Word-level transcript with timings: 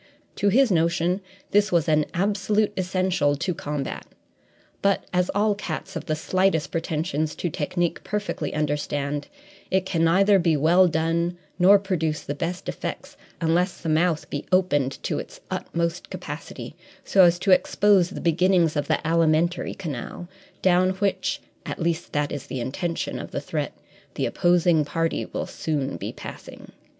To 0.37 0.49
his 0.49 0.71
notion, 0.71 1.21
this 1.51 1.71
was 1.71 1.87
an 1.87 2.05
absolute 2.15 2.73
essential 2.75 3.35
to 3.35 3.53
combat; 3.53 4.07
but, 4.81 5.05
as 5.13 5.29
all 5.35 5.53
cats 5.53 5.95
of 5.95 6.07
the 6.07 6.15
slightest 6.15 6.71
pretensions 6.71 7.35
to 7.35 7.51
technique 7.51 8.03
perfectly 8.03 8.51
understand, 8.51 9.27
it 9.69 9.85
can 9.85 10.03
neither 10.03 10.39
be 10.39 10.57
well 10.57 10.87
done 10.87 11.37
nor 11.59 11.77
produce 11.77 12.21
the 12.21 12.33
best 12.33 12.67
effects 12.67 13.15
unless 13.39 13.79
the 13.79 13.89
mouth 13.89 14.27
be 14.31 14.43
opened 14.51 14.93
to 15.03 15.19
its 15.19 15.39
utmost 15.51 16.09
capacity 16.09 16.75
so 17.05 17.23
as 17.23 17.37
to 17.37 17.51
expose 17.51 18.09
the 18.09 18.21
beginnings 18.21 18.75
of 18.75 18.87
the 18.87 19.05
alimentary 19.05 19.75
canal, 19.75 20.27
down 20.63 20.89
which 20.93 21.41
at 21.63 21.77
least 21.79 22.11
that 22.11 22.31
is 22.31 22.47
the 22.47 22.59
intention 22.59 23.19
of 23.19 23.29
the 23.29 23.39
threat 23.39 23.73
the 24.15 24.25
opposing 24.25 24.83
party 24.83 25.27
will 25.27 25.45
soon 25.45 25.95
be 25.95 26.11
passing. 26.11 26.71